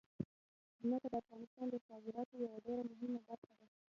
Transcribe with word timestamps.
ځمکه 0.81 1.07
د 1.11 1.15
افغانستان 1.21 1.65
د 1.69 1.75
صادراتو 1.87 2.35
یوه 2.45 2.57
ډېره 2.65 2.83
مهمه 2.91 3.21
برخه 3.29 3.53
ده. 3.59 3.67